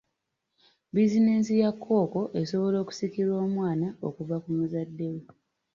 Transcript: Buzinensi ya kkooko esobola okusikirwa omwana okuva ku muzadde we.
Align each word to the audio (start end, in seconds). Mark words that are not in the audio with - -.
Buzinensi 0.93 1.51
ya 1.61 1.71
kkooko 1.73 2.21
esobola 2.41 2.77
okusikirwa 2.83 3.35
omwana 3.45 3.87
okuva 4.07 4.35
ku 4.43 4.49
muzadde 4.57 5.07
we. 5.13 5.21